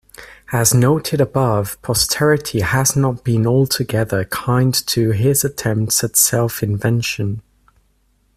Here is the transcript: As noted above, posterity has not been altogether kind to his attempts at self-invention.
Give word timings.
As 0.51 0.73
noted 0.73 1.21
above, 1.21 1.79
posterity 1.83 2.61
has 2.61 2.95
not 2.95 3.23
been 3.23 3.45
altogether 3.45 4.25
kind 4.25 4.73
to 4.87 5.11
his 5.11 5.43
attempts 5.43 6.03
at 6.03 6.15
self-invention. 6.15 7.43